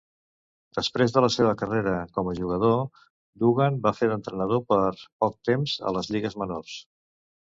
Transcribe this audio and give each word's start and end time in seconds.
Després 0.77 1.11
de 1.15 1.21
la 1.25 1.27
seva 1.33 1.49
carrera 1.57 1.91
com 2.15 2.31
a 2.31 2.31
jugador, 2.39 2.81
Dugan 3.43 3.77
va 3.83 3.91
fer 3.97 4.09
d'entrenador 4.13 4.63
per 4.73 4.79
poc 5.25 5.37
temps 5.51 5.75
a 5.91 5.95
les 5.99 6.11
lligues 6.17 6.39
menors. 6.45 6.75